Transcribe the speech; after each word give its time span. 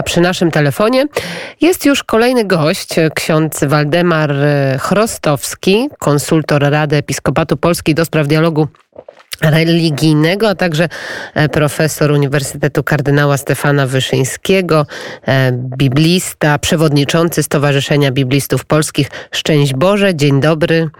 A 0.00 0.02
przy 0.02 0.20
naszym 0.20 0.50
telefonie 0.50 1.06
jest 1.60 1.84
już 1.84 2.04
kolejny 2.04 2.44
gość, 2.44 2.88
ksiądz 3.14 3.64
Waldemar 3.64 4.34
Chrostowski, 4.78 5.88
konsultor 5.98 6.62
Rady 6.62 6.96
Episkopatu 6.96 7.56
Polski 7.56 7.94
do 7.94 8.04
spraw 8.04 8.26
dialogu 8.26 8.68
religijnego, 9.42 10.48
a 10.48 10.54
także 10.54 10.88
e, 11.34 11.48
profesor 11.48 12.10
Uniwersytetu 12.10 12.82
Kardynała 12.82 13.36
Stefana 13.36 13.86
Wyszyńskiego, 13.86 14.86
e, 15.26 15.52
biblista, 15.52 16.58
przewodniczący 16.58 17.42
Stowarzyszenia 17.42 18.12
Biblistów 18.12 18.64
Polskich. 18.64 19.10
Szczęść 19.32 19.74
Boże, 19.74 20.14
dzień 20.14 20.40
dobry. 20.40 20.90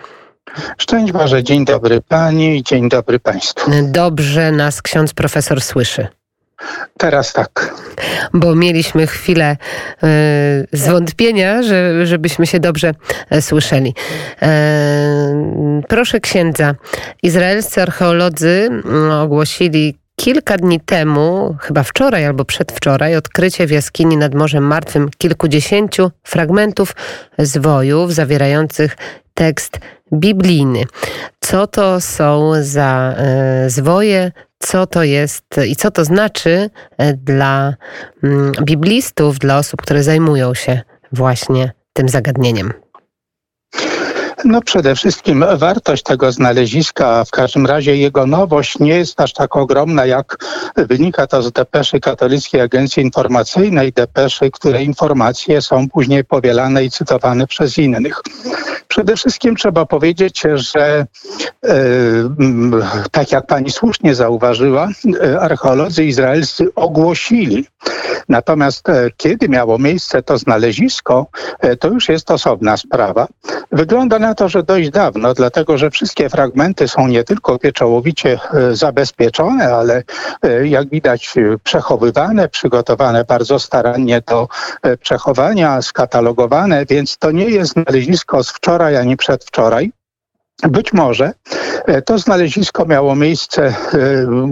Szczęść 0.78 1.12
Boże, 1.12 1.42
dzień 1.42 1.64
dobry 1.64 2.00
Pani 2.08 2.56
i 2.56 2.62
dzień 2.62 2.88
dobry 2.88 3.20
Państwu. 3.20 3.70
Dobrze 3.82 4.52
nas 4.52 4.82
ksiądz 4.82 5.14
profesor 5.14 5.60
słyszy. 5.60 6.19
Teraz 6.98 7.32
tak. 7.32 7.74
Bo 8.34 8.54
mieliśmy 8.54 9.06
chwilę 9.06 9.56
y, 10.04 10.06
zwątpienia, 10.72 11.62
że, 11.62 12.06
żebyśmy 12.06 12.46
się 12.46 12.60
dobrze 12.60 12.94
e, 13.30 13.42
słyszeli. 13.42 13.94
E, 14.42 15.82
proszę 15.88 16.20
księdza, 16.20 16.74
izraelscy 17.22 17.82
archeolodzy 17.82 18.68
mm, 18.70 19.10
ogłosili 19.10 19.98
kilka 20.16 20.56
dni 20.56 20.80
temu, 20.80 21.56
chyba 21.60 21.82
wczoraj 21.82 22.26
albo 22.26 22.44
przedwczoraj, 22.44 23.16
odkrycie 23.16 23.66
w 23.66 23.70
jaskini 23.70 24.16
nad 24.16 24.34
Morzem 24.34 24.64
Martwym 24.64 25.08
kilkudziesięciu 25.18 26.10
fragmentów 26.22 26.96
zwojów 27.38 28.14
zawierających 28.14 28.96
tekst 29.40 29.78
biblijny. 30.12 30.84
Co 31.40 31.66
to 31.66 32.00
są 32.00 32.52
za 32.60 33.14
e, 33.16 33.70
zwoje, 33.70 34.32
co 34.58 34.86
to 34.86 35.02
jest 35.02 35.44
i 35.68 35.76
co 35.76 35.90
to 35.90 36.04
znaczy 36.04 36.70
e, 36.98 37.14
dla 37.14 37.74
mm, 38.22 38.52
biblistów, 38.64 39.38
dla 39.38 39.58
osób, 39.58 39.82
które 39.82 40.02
zajmują 40.02 40.54
się 40.54 40.80
właśnie 41.12 41.72
tym 41.92 42.08
zagadnieniem? 42.08 42.72
No 44.44 44.62
przede 44.62 44.94
wszystkim 44.94 45.44
wartość 45.56 46.02
tego 46.02 46.32
znaleziska, 46.32 47.24
w 47.24 47.30
każdym 47.30 47.66
razie 47.66 47.96
jego 47.96 48.26
nowość 48.26 48.78
nie 48.78 48.94
jest 48.94 49.20
aż 49.20 49.32
tak 49.32 49.56
ogromna, 49.56 50.06
jak 50.06 50.36
wynika 50.76 51.26
to 51.26 51.42
z 51.42 51.52
depeszy 51.52 52.00
Katolickiej 52.00 52.60
Agencji 52.60 53.02
Informacyjnej, 53.02 53.92
depeszy, 53.92 54.50
które 54.50 54.82
informacje 54.82 55.62
są 55.62 55.88
później 55.88 56.24
powielane 56.24 56.84
i 56.84 56.90
cytowane 56.90 57.46
przez 57.46 57.78
innych. 57.78 58.20
Przede 58.88 59.16
wszystkim 59.16 59.56
trzeba 59.56 59.86
powiedzieć, 59.86 60.42
że 60.54 61.06
e, 61.64 61.74
tak 63.10 63.32
jak 63.32 63.46
pani 63.46 63.70
słusznie 63.70 64.14
zauważyła, 64.14 64.88
e, 65.22 65.40
archeolodzy 65.40 66.04
izraelscy 66.04 66.74
ogłosili. 66.74 67.66
Natomiast 68.28 68.88
e, 68.88 69.10
kiedy 69.16 69.48
miało 69.48 69.78
miejsce 69.78 70.22
to 70.22 70.38
znalezisko, 70.38 71.26
to 71.80 71.88
już 71.88 72.08
jest 72.08 72.30
osobna 72.30 72.76
sprawa. 72.76 73.26
Wygląda 73.72 74.18
na 74.18 74.29
to, 74.34 74.48
że 74.48 74.62
dość 74.62 74.90
dawno, 74.90 75.34
dlatego 75.34 75.78
że 75.78 75.90
wszystkie 75.90 76.28
fragmenty 76.28 76.88
są 76.88 77.06
nie 77.06 77.24
tylko 77.24 77.58
pieczołowicie 77.58 78.38
zabezpieczone, 78.72 79.74
ale 79.74 80.02
jak 80.64 80.88
widać 80.88 81.34
przechowywane, 81.64 82.48
przygotowane 82.48 83.24
bardzo 83.24 83.58
starannie 83.58 84.22
do 84.26 84.48
przechowania, 85.00 85.82
skatalogowane, 85.82 86.86
więc 86.86 87.18
to 87.18 87.30
nie 87.30 87.44
jest 87.44 87.72
znalezisko 87.72 88.44
z 88.44 88.50
wczoraj 88.50 88.70
wczoraj, 88.70 88.96
a 88.96 89.04
nie 89.04 89.16
przedwczoraj. 89.16 89.92
Być 90.62 90.92
może 90.92 91.24
e, 91.24 91.32
to 92.04 92.18
znalezisko 92.18 92.86
miało 92.86 93.16
miejsce 93.16 93.66
e, 93.66 93.74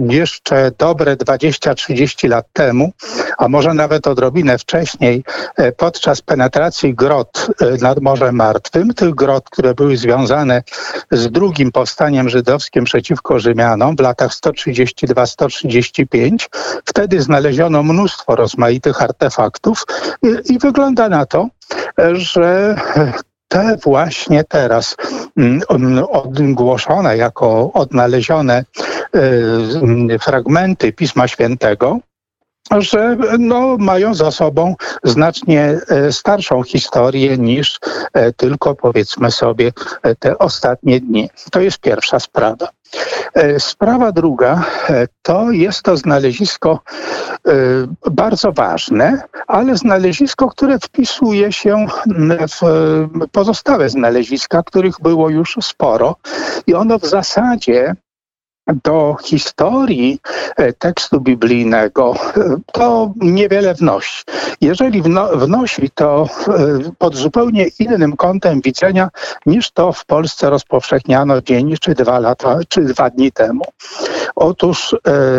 jeszcze 0.09 0.71
dobre 0.77 1.15
20-30 1.15 2.29
lat 2.29 2.45
temu, 2.53 2.91
a 3.37 3.47
może 3.47 3.73
nawet 3.73 4.07
odrobinę 4.07 4.57
wcześniej, 4.57 5.23
e, 5.57 5.71
podczas 5.71 6.21
penetracji 6.21 6.95
grot 6.95 7.47
nad 7.81 8.01
Morzem 8.01 8.35
Martwym, 8.35 8.93
tych 8.93 9.15
grot, 9.15 9.49
które 9.49 9.73
były 9.73 9.97
związane 9.97 10.63
z 11.11 11.31
drugim 11.31 11.71
powstaniem 11.71 12.29
żydowskim 12.29 12.83
przeciwko 12.83 13.39
Rzymianom 13.39 13.95
w 13.95 13.99
latach 13.99 14.31
132-135. 14.31 16.49
Wtedy 16.85 17.21
znaleziono 17.21 17.83
mnóstwo 17.83 18.35
rozmaitych 18.35 19.01
artefaktów 19.01 19.83
i, 20.23 20.53
i 20.53 20.59
wygląda 20.59 21.09
na 21.09 21.25
to, 21.25 21.47
że 22.13 22.75
te 23.49 23.77
właśnie 23.83 24.43
teraz 24.43 24.95
mm, 25.37 25.61
ogłoszone 26.51 27.17
jako 27.17 27.73
odnalezione 27.73 28.65
y, 29.15 30.19
fragmenty 30.19 30.93
Pisma 30.93 31.27
Świętego 31.27 31.99
że 32.77 33.17
no, 33.39 33.77
mają 33.77 34.13
za 34.13 34.31
sobą 34.31 34.75
znacznie 35.03 35.79
e, 35.87 36.11
starszą 36.11 36.63
historię 36.63 37.37
niż 37.37 37.79
e, 38.13 38.33
tylko 38.33 38.75
powiedzmy 38.75 39.31
sobie 39.31 39.71
e, 40.03 40.15
te 40.15 40.37
ostatnie 40.37 40.99
dni. 40.99 41.29
To 41.51 41.59
jest 41.59 41.77
pierwsza 41.77 42.19
sprawa. 42.19 42.67
Sprawa 43.57 44.11
druga 44.11 44.65
to 45.21 45.51
jest 45.51 45.83
to 45.83 45.97
znalezisko 45.97 46.79
bardzo 48.11 48.51
ważne, 48.51 49.21
ale 49.47 49.77
znalezisko, 49.77 50.47
które 50.47 50.79
wpisuje 50.79 51.51
się 51.51 51.85
w 52.61 52.61
pozostałe 53.31 53.89
znaleziska, 53.89 54.63
których 54.63 54.95
było 55.01 55.29
już 55.29 55.57
sporo 55.61 56.15
i 56.67 56.73
ono 56.73 56.99
w 56.99 57.05
zasadzie 57.05 57.95
do 58.83 59.15
historii 59.23 60.19
e, 60.57 60.73
tekstu 60.73 61.21
biblijnego 61.21 62.15
e, 62.37 62.55
to 62.71 63.13
niewiele 63.15 63.73
wnosi. 63.73 64.23
Jeżeli 64.61 65.01
wno, 65.01 65.27
wnosi, 65.37 65.89
to 65.89 66.27
e, 66.47 66.91
pod 66.97 67.15
zupełnie 67.15 67.65
innym 67.79 68.17
kątem 68.17 68.61
widzenia 68.61 69.09
niż 69.45 69.71
to 69.71 69.93
w 69.93 70.05
Polsce 70.05 70.49
rozpowszechniano 70.49 71.41
dzień 71.41 71.75
czy 71.81 71.95
dwa 71.95 72.19
lata, 72.19 72.59
czy 72.69 72.81
dwa 72.81 73.09
dni 73.09 73.31
temu. 73.31 73.63
Otóż 74.35 74.95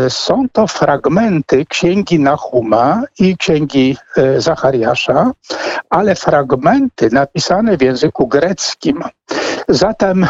są 0.08 0.44
to 0.52 0.66
fragmenty 0.66 1.66
księgi 1.66 2.20
Nahuma 2.20 3.02
i 3.18 3.36
księgi 3.36 3.96
Zachariasza, 4.38 5.30
ale 5.90 6.14
fragmenty 6.14 7.10
napisane 7.12 7.76
w 7.76 7.82
języku 7.82 8.26
greckim. 8.26 9.04
Zatem 9.70 10.24
e, 10.24 10.28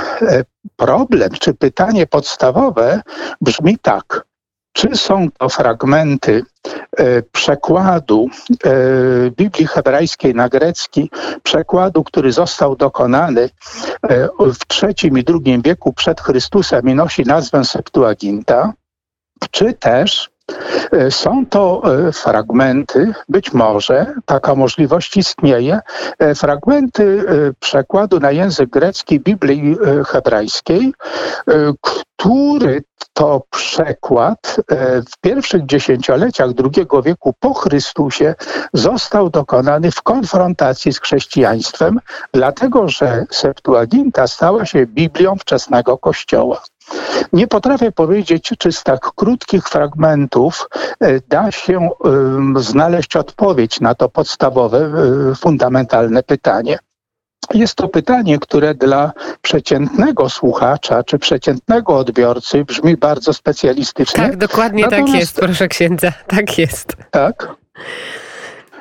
problem 0.77 1.31
czy 1.31 1.55
pytanie 1.55 2.07
podstawowe 2.07 3.03
brzmi 3.41 3.79
tak. 3.79 4.25
Czy 4.73 4.97
są 4.97 5.29
to 5.39 5.49
fragmenty 5.49 6.43
e, 6.97 7.23
przekładu 7.23 8.29
e, 8.65 8.71
Biblii 9.31 9.67
hebrajskiej 9.67 10.35
na 10.35 10.49
grecki, 10.49 11.11
przekładu, 11.43 12.05
który 12.05 12.33
został 12.33 12.77
dokonany 12.77 13.51
w 14.39 14.83
III 14.83 15.13
i 15.21 15.25
II 15.45 15.63
wieku 15.63 15.93
przed 15.93 16.21
Chrystusem 16.21 16.89
i 16.89 16.95
nosi 16.95 17.23
nazwę 17.23 17.65
Septuaginta, 17.65 18.73
czy 19.51 19.73
też 19.73 20.31
są 21.11 21.47
to 21.47 21.83
e, 22.09 22.13
fragmenty, 22.13 23.13
być 23.29 23.53
może 23.53 24.07
taka 24.25 24.55
możliwość 24.55 25.17
istnieje, 25.17 25.81
e, 26.19 26.35
fragmenty 26.35 27.25
przekładu 27.61 28.21
na 28.21 28.31
język 28.31 28.71
grecki 28.71 29.21
Biblii 29.21 29.77
hebrajskiej, 30.07 30.95
który 31.83 32.83
to 33.13 33.43
przekład 33.51 34.57
w 35.13 35.21
pierwszych 35.21 35.67
dziesięcioleciach 35.67 36.51
II 36.77 36.87
wieku 37.05 37.35
po 37.41 37.55
Chrystusie 37.55 38.35
został 38.73 39.31
dokonany 39.31 39.91
w 39.91 40.03
konfrontacji 40.03 40.93
z 40.93 41.01
chrześcijaństwem, 41.01 42.01
dlatego 42.33 42.89
że 42.89 43.25
Septuaginta 43.31 44.27
stała 44.27 44.67
się 44.67 44.87
Biblią 44.87 45.37
wczesnego 45.37 45.99
Kościoła. 45.99 46.63
Nie 47.33 47.47
potrafię 47.47 47.93
powiedzieć, 47.93 48.53
czy 48.59 48.73
z 48.73 48.83
tak 48.83 49.01
krótkich 49.17 49.69
fragmentów 49.69 50.69
e, 51.01 51.21
da 51.29 51.51
się 51.51 51.89
znaleźć 52.57 53.17
odpowiedź 53.17 53.81
na 53.81 53.95
to 53.95 54.09
podstawowe, 54.09 54.79
e, 54.79 55.35
fundamentalne 55.35 56.23
pytanie. 56.23 56.79
Jest 57.55 57.75
to 57.75 57.89
pytanie, 57.89 58.39
które 58.39 58.75
dla 58.75 59.13
przeciętnego 59.43 60.29
słuchacza 60.29 61.05
czy 61.05 61.19
przeciętnego 61.19 61.99
odbiorcy 61.99 62.65
brzmi 62.65 62.97
bardzo 62.97 63.33
specjalistycznie. 63.33 64.23
Tak, 64.23 64.37
dokładnie 64.37 64.83
tak 64.83 64.91
Natomiast... 64.91 65.13
tak 65.13 65.21
jest, 65.21 65.41
proszę 65.41 65.69
księdza. 65.69 66.13
Tak 66.27 66.59
jest. 66.59 66.97
Tak. 67.11 67.55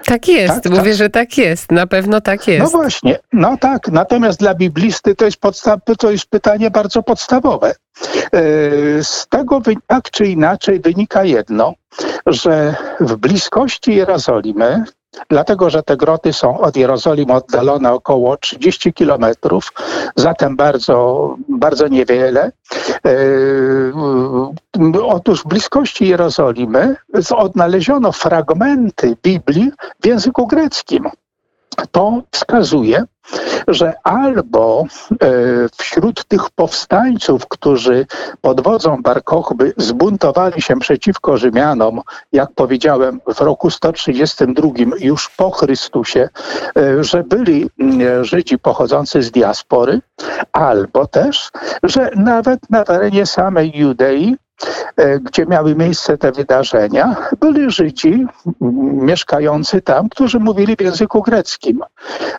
Tak 0.05 0.27
jest, 0.27 0.63
tak, 0.63 0.71
mówię, 0.71 0.83
tak. 0.83 0.97
że 0.97 1.09
tak 1.09 1.37
jest, 1.37 1.71
na 1.71 1.87
pewno 1.87 2.21
tak 2.21 2.47
jest. 2.47 2.63
No 2.63 2.69
właśnie, 2.69 3.19
no 3.33 3.57
tak, 3.57 3.87
natomiast 3.87 4.39
dla 4.39 4.55
biblisty 4.55 5.15
to 5.15 5.25
jest, 5.25 5.37
podstaw, 5.37 5.79
to 5.97 6.11
jest 6.11 6.25
pytanie 6.25 6.71
bardzo 6.71 7.03
podstawowe. 7.03 7.69
E, 7.69 7.73
z 9.03 9.27
tego 9.29 9.61
tak 9.87 10.11
czy 10.11 10.25
inaczej 10.25 10.79
wynika 10.79 11.23
jedno, 11.23 11.73
że 12.25 12.75
w 12.99 13.15
bliskości 13.15 13.95
Jerozolimy, 13.95 14.83
dlatego 15.29 15.69
że 15.69 15.83
te 15.83 15.97
groty 15.97 16.33
są 16.33 16.59
od 16.59 16.77
Jerozolimy 16.77 17.33
oddalone 17.33 17.93
około 17.93 18.37
30 18.37 18.93
kilometrów, 18.93 19.73
zatem 20.15 20.55
bardzo, 20.55 21.35
bardzo 21.49 21.87
niewiele. 21.87 22.51
E, 24.79 25.03
otóż 25.05 25.41
w 25.41 25.47
bliskości 25.47 26.07
Jerozolimy 26.07 26.95
odnaleziono 27.35 28.11
fragmenty 28.11 29.17
Biblii 29.23 29.71
w 30.01 30.05
języku 30.05 30.47
greckim. 30.47 31.09
To 31.91 32.21
wskazuje, 32.31 33.03
że 33.67 33.93
albo 34.03 34.83
e, 34.83 35.27
wśród 35.77 36.25
tych 36.25 36.49
powstańców, 36.49 37.47
którzy 37.47 38.05
pod 38.41 38.61
wodzą 38.61 39.01
Barkochby 39.01 39.73
zbuntowali 39.77 40.61
się 40.61 40.79
przeciwko 40.79 41.37
Rzymianom, 41.37 42.01
jak 42.31 42.51
powiedziałem, 42.55 43.19
w 43.35 43.41
roku 43.41 43.69
132 43.69 44.69
już 44.99 45.29
po 45.29 45.51
Chrystusie, 45.51 46.29
e, 46.77 47.03
że 47.03 47.23
byli 47.23 47.69
mm, 47.79 48.25
Żydzi 48.25 48.59
pochodzący 48.59 49.21
z 49.21 49.31
diaspory, 49.31 50.01
albo 50.51 51.07
też, 51.07 51.49
że 51.83 52.11
nawet 52.15 52.69
na 52.69 52.83
terenie 52.83 53.25
samej 53.25 53.71
Judei 53.77 54.37
E, 54.39 54.48
gdzie 55.21 55.45
miały 55.45 55.75
miejsce 55.75 56.17
te 56.17 56.31
wydarzenia, 56.31 57.15
byli 57.39 57.71
Żydzi 57.71 58.25
mieszkający 58.93 59.81
tam, 59.81 60.09
którzy 60.09 60.39
mówili 60.39 60.75
w 60.75 60.81
języku 60.81 61.21
greckim. 61.21 61.83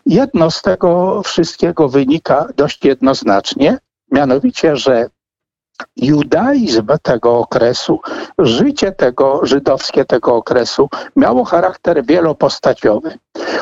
Jedno 0.05 0.51
z 0.51 0.61
tego 0.61 1.21
wszystkiego 1.23 1.89
wynika 1.89 2.47
dość 2.57 2.85
jednoznacznie, 2.85 3.77
mianowicie, 4.11 4.75
że 4.75 5.09
judaizm 5.97 6.87
tego 7.01 7.39
okresu, 7.39 7.99
życie 8.39 8.91
tego 8.91 9.39
żydowskie 9.43 10.05
tego 10.05 10.35
okresu 10.35 10.89
miało 11.15 11.43
charakter 11.43 12.05
wielopostaciowy. 12.05 13.17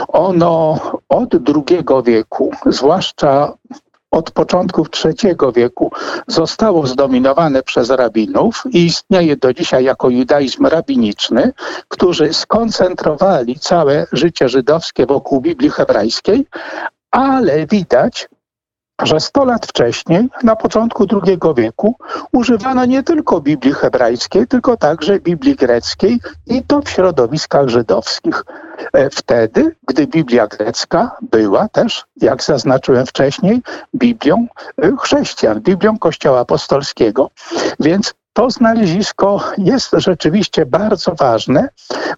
Ono 0.08 0.80
od 1.10 1.34
II 1.34 1.84
wieku, 2.06 2.52
zwłaszcza 2.66 3.54
od 4.12 4.32
początków 4.32 4.88
III 5.06 5.36
wieku 5.56 5.92
zostało 6.28 6.88
zdominowane 6.88 7.64
przez 7.64 7.90
rabinów 7.90 8.64
i 8.72 8.86
istnieje 8.86 9.38
do 9.38 9.54
dzisiaj 9.54 9.84
jako 9.84 10.10
judaizm 10.10 10.66
rabiniczny, 10.66 11.54
którzy 11.88 12.34
skoncentrowali 12.34 13.60
całe 13.60 14.08
życie 14.12 14.50
żydowskie 14.50 15.06
wokół 15.06 15.42
Biblii 15.42 15.70
hebrajskiej, 15.70 16.46
ale 17.12 17.68
widać, 17.68 18.30
że 19.04 19.20
100 19.20 19.46
lat 19.46 19.66
wcześniej, 19.66 20.30
na 20.44 20.56
początku 20.56 21.06
II 21.26 21.38
wieku, 21.58 21.96
używano 22.32 22.86
nie 22.86 23.04
tylko 23.04 23.42
Biblii 23.42 23.74
hebrajskiej, 23.74 24.48
tylko 24.48 24.78
także 24.78 25.20
Biblii 25.20 25.56
greckiej 25.56 26.20
i 26.48 26.64
to 26.64 26.82
w 26.82 26.90
środowiskach 26.90 27.70
żydowskich. 27.70 28.44
E, 28.94 29.10
wtedy, 29.10 29.76
gdy 29.88 30.08
Biblia 30.08 30.48
grecka 30.48 31.12
była 31.22 31.68
też, 31.68 32.06
jak 32.22 32.44
zaznaczyłem 32.44 33.06
wcześniej, 33.06 33.62
Biblią 33.96 34.48
e, 34.82 34.92
chrześcijan, 35.02 35.62
Biblią 35.62 35.98
Kościoła 35.98 36.40
Apostolskiego. 36.40 37.30
Więc 37.80 38.14
to 38.34 38.50
znalezisko 38.50 39.42
jest 39.58 39.92
rzeczywiście 39.98 40.66
bardzo 40.66 41.16
ważne, 41.16 41.70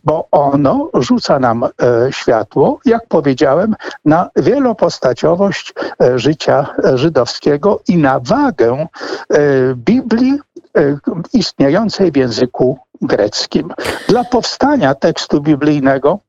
bo 0.03 0.27
ono 0.31 0.89
rzuca 0.93 1.39
nam 1.39 1.63
e, 1.63 1.69
światło, 2.11 2.79
jak 2.85 3.07
powiedziałem, 3.07 3.75
na 4.05 4.29
wielopostaciowość 4.35 5.73
e, 6.03 6.19
życia 6.19 6.75
żydowskiego 6.93 7.79
i 7.87 7.97
na 7.97 8.19
wagę 8.19 8.87
e, 9.29 9.37
Biblii 9.75 10.39
istniejącej 11.33 12.11
w 12.11 12.15
języku 12.15 12.79
greckim. 13.01 13.73
Dla 14.07 14.23
powstania 14.23 14.95
tekstu 14.95 15.41
biblijnego 15.41 16.19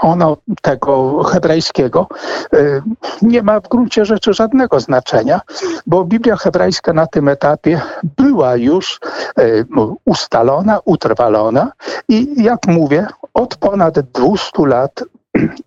ono 0.00 0.36
tego 0.62 1.22
hebrajskiego 1.22 2.06
y, 2.54 2.82
nie 3.22 3.42
ma 3.42 3.60
w 3.60 3.68
gruncie 3.68 4.04
rzeczy 4.04 4.34
żadnego 4.34 4.80
znaczenia, 4.80 5.40
bo 5.86 6.04
Biblia 6.04 6.36
hebrajska 6.36 6.92
na 6.92 7.06
tym 7.06 7.28
etapie 7.28 7.80
była 8.16 8.56
już 8.56 9.00
y, 9.38 9.66
ustalona, 10.04 10.80
utrwalona 10.84 11.72
i 12.08 12.42
jak 12.42 12.66
mówię, 12.66 13.06
od 13.34 13.56
ponad 13.56 14.00
200 14.00 14.66
lat 14.66 15.04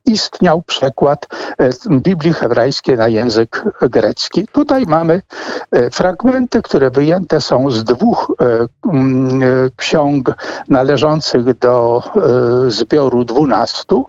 istniał 0.05 0.61
przekład 0.61 1.27
e, 1.57 1.69
Biblii 1.89 2.33
hebrajskiej 2.33 2.97
na 2.97 3.07
język 3.07 3.63
grecki. 3.81 4.47
Tutaj 4.51 4.85
mamy 4.85 5.21
e, 5.71 5.89
fragmenty, 5.89 6.61
które 6.61 6.89
wyjęte 6.89 7.41
są 7.41 7.71
z 7.71 7.83
dwóch 7.83 8.35
e, 8.41 8.67
ksiąg 9.75 10.35
należących 10.69 11.57
do 11.57 12.03
zbioru 12.67 13.25
dwunastu, 13.25 14.05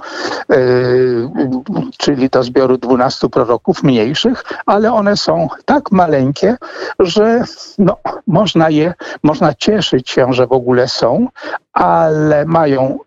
czyli 1.98 2.30
do 2.30 2.42
zbioru 2.42 2.78
dwunastu 2.78 3.30
proroków 3.30 3.82
mniejszych, 3.82 4.44
ale 4.66 4.92
one 4.92 5.16
są 5.16 5.48
tak 5.64 5.92
maleńkie, 5.92 6.56
że 6.98 7.44
no, 7.78 7.96
można 8.26 8.70
je, 8.70 8.94
można 9.22 9.54
cieszyć 9.54 10.10
się, 10.10 10.32
że 10.32 10.46
w 10.46 10.52
ogóle 10.52 10.88
są, 10.88 11.28
ale 11.72 12.44
mają 12.44 12.98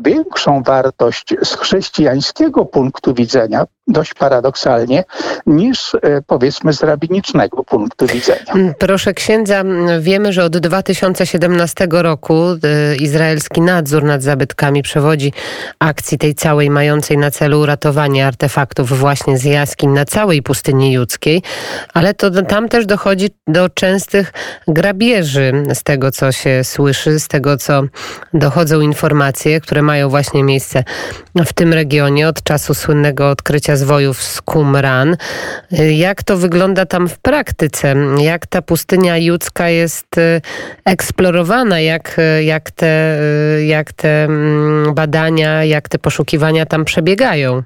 większą 0.00 0.62
wartość 0.62 1.34
z 1.42 1.54
chrześcijańskiego 1.54 2.64
punktu 2.64 3.14
widzenia, 3.14 3.64
dość 3.88 4.14
paradoksalnie, 4.14 5.04
niż 5.46 5.94
y, 5.94 6.00
powiedzmy 6.26 6.72
z 6.72 6.82
rabinicznego 6.82 7.64
punktu 7.64 8.06
widzenia. 8.06 8.52
Mm, 8.54 8.74
proszę 8.78 9.14
księdza, 9.14 9.64
wiemy, 10.00 10.32
że 10.32 10.44
od 10.44 10.58
2017 10.58 11.86
roku 11.90 12.44
y, 12.52 12.96
izraelski 12.96 13.60
nadzór 13.60 14.04
nad 14.04 14.22
zabytkami 14.22 14.82
przewodzi 14.82 15.32
akcji 15.78 16.18
tej 16.18 16.34
całej 16.34 16.70
mającej 16.70 17.18
na 17.18 17.30
celu 17.30 17.60
uratowanie 17.60 18.26
artefaktów 18.26 18.98
właśnie 18.98 19.38
z 19.38 19.44
jaskiń 19.44 19.90
na 19.90 20.04
całej 20.04 20.42
pustyni 20.42 20.92
judzkiej, 20.92 21.42
ale 21.94 22.14
to 22.14 22.42
tam 22.42 22.68
też 22.68 22.86
dochodzi 22.86 23.30
do 23.46 23.68
częstych 23.68 24.32
grabieży 24.68 25.52
z 25.74 25.82
tego, 25.82 26.12
co 26.12 26.32
się 26.32 26.64
słyszy, 26.64 27.20
z 27.20 27.28
tego, 27.28 27.56
co 27.56 27.82
dochodzą 28.34 28.80
informacje 28.80 29.58
które 29.60 29.82
mają 29.82 30.08
właśnie 30.08 30.44
miejsce 30.44 30.84
w 31.46 31.52
tym 31.52 31.72
regionie 31.72 32.28
od 32.28 32.42
czasu 32.42 32.74
słynnego 32.74 33.30
odkrycia 33.30 33.76
zwojów 33.78 34.22
z 34.22 34.40
Qumran. 34.40 35.16
Jak 35.90 36.22
to 36.22 36.36
wygląda 36.36 36.86
tam 36.86 37.08
w 37.08 37.18
praktyce? 37.18 37.94
Jak 38.18 38.46
ta 38.46 38.62
pustynia 38.62 39.18
judzka 39.18 39.68
jest 39.68 40.18
y, 40.18 40.40
eksplorowana? 40.84 41.80
Jak, 41.80 42.16
y, 42.18 42.44
jak, 42.44 42.70
te, 42.70 43.18
y, 43.56 43.64
jak 43.64 43.92
te 43.92 44.24
mm, 44.24 44.94
badania, 44.94 45.64
jak 45.64 45.88
te 45.88 45.98
poszukiwania 45.98 46.66
tam 46.66 46.84
przebiegają? 46.84 47.62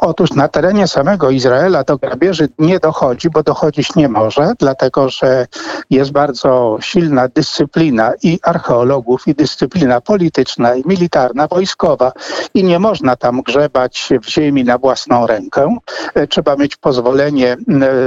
Otóż 0.00 0.30
na 0.30 0.48
terenie 0.48 0.88
samego 0.88 1.30
Izraela 1.30 1.84
do 1.84 1.98
grabieży 1.98 2.48
nie 2.58 2.78
dochodzi, 2.78 3.30
bo 3.30 3.42
dochodzić 3.42 3.94
nie 3.94 4.08
może, 4.08 4.52
dlatego 4.58 5.08
że 5.08 5.46
jest 5.90 6.12
bardzo 6.12 6.78
silna 6.80 7.28
dyscyplina 7.28 8.12
i 8.22 8.38
archeologów, 8.42 9.28
i 9.28 9.34
dyscyplina 9.34 10.00
polityczna, 10.00 10.74
i 10.74 10.82
militarna, 10.86 11.48
wojskowa 11.48 12.12
i 12.54 12.64
nie 12.64 12.78
można 12.78 13.16
tam 13.16 13.42
grzebać 13.42 14.08
w 14.22 14.28
ziemi 14.28 14.64
na 14.64 14.78
własną 14.78 15.26
rękę. 15.26 15.76
E, 16.14 16.26
trzeba 16.26 16.56
mieć 16.56 16.76
pozwolenie 16.76 17.56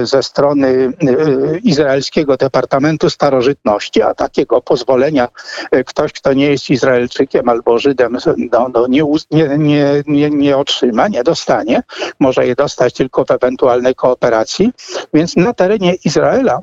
ze 0.03 0.23
strony 0.23 0.93
Izraelskiego 1.63 2.37
Departamentu 2.37 3.09
Starożytności, 3.09 4.01
a 4.01 4.13
takiego 4.13 4.61
pozwolenia 4.61 5.27
e, 5.71 5.83
ktoś, 5.83 6.13
kto 6.13 6.33
nie 6.33 6.51
jest 6.51 6.69
Izraelczykiem 6.69 7.49
albo 7.49 7.79
Żydem, 7.79 8.17
no, 8.51 8.69
no 8.73 8.87
nie, 8.87 9.03
nie, 9.57 10.03
nie, 10.07 10.29
nie 10.29 10.57
otrzyma, 10.57 11.07
nie 11.07 11.23
dostanie. 11.23 11.52
Może 12.19 12.47
je 12.47 12.55
dostać 12.55 12.93
tylko 12.93 13.25
w 13.25 13.31
ewentualnej 13.31 13.95
kooperacji. 13.95 14.71
Więc 15.13 15.35
na 15.35 15.53
terenie 15.53 15.93
Izraela 16.05 16.59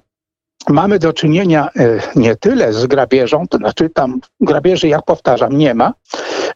mamy 0.68 0.98
do 0.98 1.12
czynienia 1.12 1.68
e, 1.76 2.00
nie 2.16 2.36
tyle 2.36 2.72
z 2.72 2.86
grabieżą, 2.86 3.48
to 3.48 3.58
znaczy 3.58 3.90
tam 3.90 4.20
grabieży, 4.40 4.88
jak 4.88 5.04
powtarzam, 5.04 5.58
nie 5.58 5.74
ma. 5.74 5.92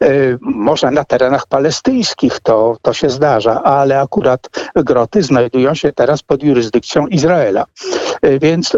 E, 0.03 0.07
może 0.41 0.91
na 0.91 1.05
terenach 1.05 1.47
palestyńskich 1.47 2.41
to, 2.41 2.77
to 2.83 2.93
się 2.93 3.11
zdarza, 3.11 3.63
ale 3.63 4.01
akurat 4.01 4.49
groty 4.75 5.23
znajdują 5.23 5.75
się 5.75 5.93
teraz 5.93 6.23
pod 6.23 6.43
jurysdykcją 6.43 7.07
Izraela. 7.07 7.65
E, 8.23 8.39
więc 8.39 8.77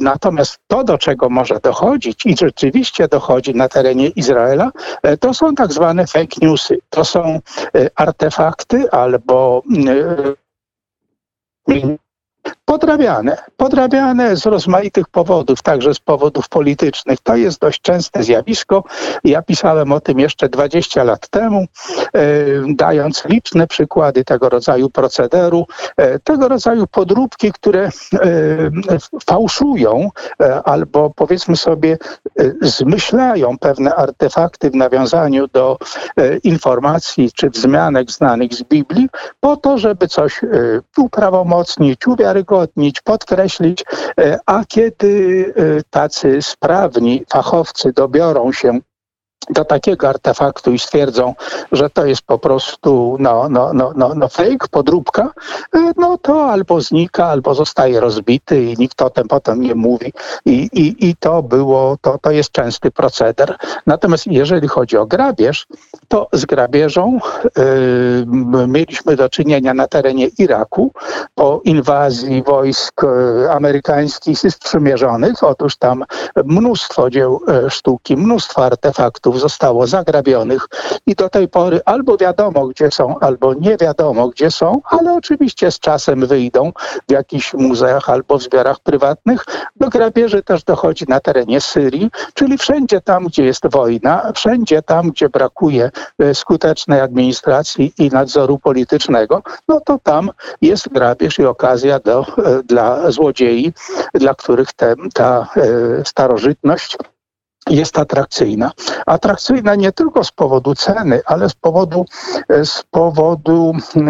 natomiast 0.00 0.58
to, 0.66 0.84
do 0.84 0.98
czego 0.98 1.28
może 1.28 1.60
dochodzić 1.62 2.26
i 2.26 2.36
rzeczywiście 2.36 3.08
dochodzi 3.08 3.54
na 3.54 3.68
terenie 3.68 4.08
Izraela, 4.08 4.70
to 5.20 5.34
są 5.34 5.54
tak 5.54 5.72
zwane 5.72 6.06
fake 6.06 6.36
newsy. 6.42 6.78
To 6.90 7.04
są 7.04 7.40
artefakty 7.94 8.90
albo 8.90 9.62
Podrabiane. 12.64 13.36
Podrabiane 13.56 14.36
z 14.36 14.46
rozmaitych 14.46 15.08
powodów, 15.08 15.62
także 15.62 15.94
z 15.94 16.00
powodów 16.00 16.48
politycznych. 16.48 17.18
To 17.22 17.36
jest 17.36 17.60
dość 17.60 17.80
częste 17.80 18.22
zjawisko. 18.22 18.84
Ja 19.24 19.42
pisałem 19.42 19.92
o 19.92 20.00
tym 20.00 20.18
jeszcze 20.18 20.48
20 20.48 21.04
lat 21.04 21.28
temu, 21.28 21.60
e, 21.60 22.24
dając 22.68 23.24
liczne 23.24 23.66
przykłady 23.66 24.24
tego 24.24 24.48
rodzaju 24.48 24.90
procederu, 24.90 25.66
e, 25.96 26.18
tego 26.18 26.48
rodzaju 26.48 26.86
podróbki, 26.86 27.52
które 27.52 27.84
e, 27.84 27.90
fałszują 29.26 30.10
albo 30.64 31.10
powiedzmy 31.16 31.56
sobie 31.56 31.98
zmyślają 32.60 33.58
pewne 33.58 33.94
artefakty 33.94 34.70
w 34.70 34.74
nawiązaniu 34.74 35.48
do 35.48 35.78
informacji 36.44 37.32
czy 37.32 37.50
wzmianek 37.50 38.10
znanych 38.10 38.54
z 38.54 38.62
Biblii, 38.62 39.08
po 39.40 39.56
to, 39.56 39.78
żeby 39.78 40.08
coś 40.08 40.40
uprawomocnić, 40.96 42.06
uwiarygodnić, 42.06 42.35
udowodnić, 42.40 43.00
podkreślić, 43.00 43.84
e, 44.20 44.38
a 44.46 44.64
kiedy 44.64 45.44
e, 45.56 45.82
tacy 45.90 46.42
sprawni 46.42 47.24
fachowcy 47.32 47.92
dobiorą 47.92 48.52
się 48.52 48.78
do 49.50 49.64
takiego 49.64 50.08
artefaktu 50.08 50.72
i 50.72 50.78
stwierdzą, 50.78 51.34
że 51.72 51.90
to 51.90 52.06
jest 52.06 52.22
po 52.22 52.38
prostu 52.38 53.16
no, 53.20 53.48
no, 53.48 53.72
no, 53.72 53.92
no, 53.96 54.14
no 54.14 54.28
fake, 54.28 54.68
podróbka, 54.70 55.30
e, 55.74 55.92
no 55.96 56.18
to 56.18 56.50
albo 56.50 56.80
znika, 56.80 57.26
albo 57.26 57.54
zostaje 57.54 58.00
rozbity 58.00 58.64
i 58.64 58.76
nikt 58.78 59.02
o 59.02 59.10
tym 59.10 59.28
potem 59.28 59.60
nie 59.60 59.74
mówi. 59.74 60.12
I, 60.44 60.68
i, 60.72 61.08
i 61.08 61.16
to 61.16 61.42
było, 61.42 61.96
to, 62.00 62.18
to 62.18 62.30
jest 62.30 62.50
częsty 62.50 62.90
proceder. 62.90 63.56
Natomiast 63.86 64.26
jeżeli 64.26 64.68
chodzi 64.68 64.96
o 64.96 65.06
grabież, 65.06 65.66
to 66.08 66.28
z 66.32 66.44
grabieżą 66.44 67.18
yy, 67.56 68.66
mieliśmy 68.66 69.16
do 69.16 69.28
czynienia 69.28 69.74
na 69.74 69.88
terenie 69.88 70.26
Iraku 70.38 70.92
po 71.34 71.60
inwazji 71.64 72.42
wojsk 72.42 73.04
e, 73.04 73.52
amerykańskich 73.52 74.44
i 74.44 74.50
sprzymierzonych. 74.50 75.44
Otóż 75.44 75.76
tam 75.76 76.04
mnóstwo 76.44 77.10
dzieł 77.10 77.40
sztuki, 77.68 78.16
mnóstwo 78.16 78.64
artefaktów 78.64 79.35
zostało 79.38 79.86
zagrabionych 79.86 80.66
i 81.06 81.14
do 81.14 81.28
tej 81.28 81.48
pory 81.48 81.80
albo 81.84 82.16
wiadomo, 82.16 82.66
gdzie 82.66 82.90
są, 82.90 83.18
albo 83.18 83.54
nie 83.54 83.76
wiadomo, 83.76 84.28
gdzie 84.28 84.50
są, 84.50 84.80
ale 84.84 85.14
oczywiście 85.14 85.70
z 85.70 85.78
czasem 85.78 86.26
wyjdą 86.26 86.72
w 87.08 87.12
jakichś 87.12 87.54
muzeach 87.54 88.10
albo 88.10 88.38
w 88.38 88.42
zbiorach 88.42 88.80
prywatnych. 88.80 89.44
Do 89.76 89.88
grabieży 89.88 90.42
też 90.42 90.64
dochodzi 90.64 91.04
na 91.08 91.20
terenie 91.20 91.60
Syrii, 91.60 92.10
czyli 92.34 92.58
wszędzie 92.58 93.00
tam, 93.00 93.24
gdzie 93.24 93.44
jest 93.44 93.70
wojna, 93.70 94.32
wszędzie 94.34 94.82
tam, 94.82 95.10
gdzie 95.10 95.28
brakuje 95.28 95.90
e, 96.18 96.34
skutecznej 96.34 97.00
administracji 97.00 97.92
i 97.98 98.08
nadzoru 98.08 98.58
politycznego, 98.58 99.42
no 99.68 99.80
to 99.80 99.98
tam 100.02 100.30
jest 100.62 100.88
grabież 100.88 101.38
i 101.38 101.44
okazja 101.44 101.98
do, 101.98 102.20
e, 102.20 102.62
dla 102.62 103.10
złodziei, 103.10 103.72
dla 104.14 104.34
których 104.34 104.72
te, 104.72 104.94
ta 105.14 105.48
e, 105.56 106.04
starożytność 106.04 106.96
jest 107.70 107.98
atrakcyjna. 107.98 108.72
Atrakcyjna 109.06 109.74
nie 109.74 109.92
tylko 109.92 110.24
z 110.24 110.32
powodu 110.32 110.74
ceny, 110.74 111.20
ale 111.26 111.48
z 111.48 111.54
powodu, 111.54 112.04
z 112.64 112.82
powodu 112.90 113.72
e, 113.96 114.02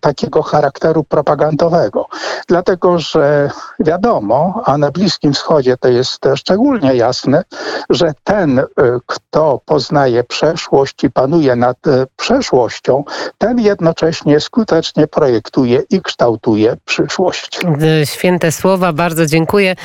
takiego 0.00 0.42
charakteru 0.42 1.04
propagandowego. 1.04 2.06
Dlatego, 2.48 2.98
że 2.98 3.50
wiadomo, 3.80 4.62
a 4.64 4.78
na 4.78 4.90
Bliskim 4.90 5.32
Wschodzie 5.32 5.76
to 5.76 5.88
jest 5.88 6.24
szczególnie 6.36 6.94
jasne, 6.94 7.42
że 7.90 8.12
ten, 8.24 8.58
e, 8.58 8.64
kto 9.06 9.60
poznaje 9.64 10.24
przeszłość 10.24 11.04
i 11.04 11.10
panuje 11.10 11.56
nad 11.56 11.86
e, 11.86 12.06
przeszłością, 12.16 13.04
ten 13.38 13.58
jednocześnie 13.58 14.40
skutecznie 14.40 15.06
projektuje 15.06 15.82
i 15.90 16.02
kształtuje 16.02 16.76
przyszłość. 16.84 17.60
Święte 18.04 18.52
słowa, 18.52 18.92
bardzo 18.92 19.26
dziękuję 19.26 19.76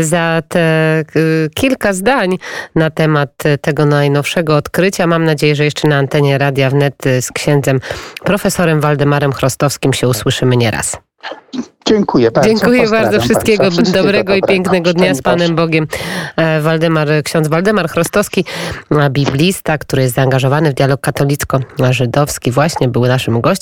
za 0.00 0.42
te 0.48 0.62
kilka 1.54 1.92
zdań 1.92 2.38
na 2.74 2.90
temat 2.90 3.30
tego 3.60 3.86
najnowszego 3.86 4.56
odkrycia. 4.56 5.06
Mam 5.06 5.24
nadzieję, 5.24 5.56
że 5.56 5.64
jeszcze 5.64 5.88
na 5.88 5.96
antenie 5.96 6.38
Radia 6.38 6.70
Wnet 6.70 7.02
z 7.20 7.32
księdzem 7.32 7.80
profesorem 8.24 8.80
Waldemarem 8.80 9.32
Chrostowskim 9.32 9.92
się 9.92 10.08
usłyszymy 10.08 10.56
nieraz. 10.56 10.96
Dziękuję 11.86 12.30
bardzo. 12.30 12.50
Dziękuję 12.50 12.88
bardzo. 12.88 13.20
Wszystkiego, 13.20 13.70
wszystkiego 13.70 14.02
dobrego, 14.02 14.34
i 14.34 14.42
pięknego 14.42 14.92
dnia 14.92 15.14
z 15.14 15.22
Panem 15.22 15.56
Bogiem. 15.56 15.86
E, 16.36 16.60
Waldemar, 16.60 17.08
ksiądz 17.24 17.48
Waldemar 17.48 17.88
Chrostowski, 17.88 18.44
biblista, 19.10 19.78
który 19.78 20.02
jest 20.02 20.14
zaangażowany 20.14 20.70
w 20.70 20.74
dialog 20.74 21.00
katolicko-żydowski, 21.00 22.50
właśnie 22.50 22.88
był 22.88 23.06
naszym 23.06 23.40
gościem. 23.40 23.52